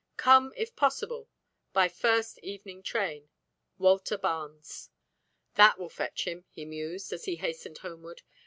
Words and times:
Come, 0.17 0.51
if 0.57 0.75
possible, 0.75 1.29
by 1.73 1.87
first 1.87 2.39
evening 2.39 2.81
train. 2.81 3.29
"WALTER 3.77 4.17
BARNES." 4.17 4.89
"That 5.53 5.77
will 5.77 5.89
fetch 5.89 6.25
him," 6.25 6.43
he 6.49 6.65
mused, 6.65 7.13
as 7.13 7.25
he 7.25 7.35
hastened 7.35 7.77
homeward. 7.77 8.23